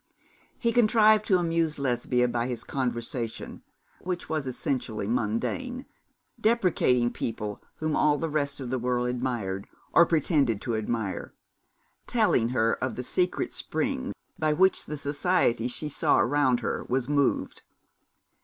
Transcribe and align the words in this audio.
He 0.57 0.71
contrived 0.71 1.25
to 1.25 1.37
amuse 1.37 1.77
Lesbia 1.77 2.27
by 2.27 2.47
his 2.47 2.63
conversation, 2.63 3.61
which 3.99 4.27
was 4.27 4.47
essentially 4.47 5.05
mundane, 5.05 5.85
depreciating 6.39 7.11
people 7.11 7.61
whom 7.75 7.95
all 7.95 8.17
the 8.17 8.27
rest 8.27 8.59
of 8.59 8.71
the 8.71 8.79
world 8.79 9.09
admired, 9.09 9.67
or 9.93 10.07
pretended 10.07 10.59
to 10.63 10.75
admire, 10.75 11.35
telling 12.07 12.49
her 12.49 12.83
of 12.83 12.95
the 12.95 13.03
secret 13.03 13.53
springs 13.53 14.15
by 14.39 14.53
which 14.53 14.85
the 14.85 14.97
society 14.97 15.67
she 15.67 15.87
saw 15.87 16.17
around 16.17 16.61
her 16.61 16.83
was 16.89 17.07
moved. 17.07 17.61